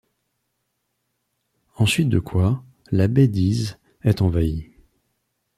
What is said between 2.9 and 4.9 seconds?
baie d'Ise est envahie.